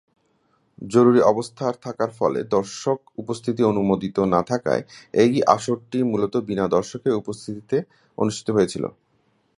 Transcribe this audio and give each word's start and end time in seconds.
জরুরী 0.85 1.21
অবস্থার 1.23 1.75
থাকার 1.85 2.11
ফলে 2.19 2.39
দর্শক 2.55 2.99
উপস্থিতি 3.17 3.61
অনুমোদিত 3.63 4.17
না 4.33 4.41
থাকায় 4.43 4.83
এই 5.13 5.33
আসরটি 5.55 5.99
মূলত 6.03 6.33
বিনা 6.49 6.65
দর্শকের 6.75 7.13
উপস্থিতিতে 7.13 7.77
অনুষ্ঠিত 8.17 8.47
হয়েছে। 8.55 8.77